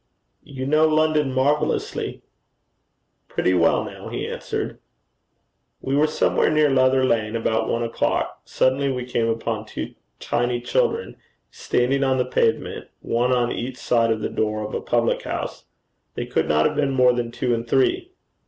[0.41, 2.23] 'You know London marvellously.'
[3.27, 4.79] 'Pretty well now,' he answered.
[5.79, 8.41] We were somewhere near Leather Lane about one o'clock.
[8.43, 11.17] Suddenly we came upon two tiny children
[11.51, 15.65] standing on the pavement, one on each side of the door of a public house.
[16.15, 18.09] They could not have been more than two and three.